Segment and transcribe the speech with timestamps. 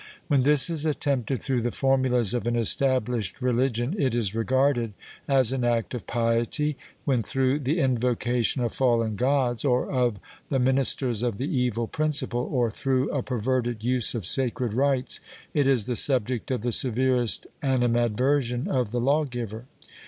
[0.29, 4.93] When this is attempted through the formulas of an established religion it is regarded
[5.27, 10.15] as an act of piety; when through the invocation of fallen gods, or of
[10.49, 15.19] the ministers of the Evil Prin ciple, or through a perverted use of sacred rites,
[15.53, 19.65] it is the subject of the severest animadversion of the law giver.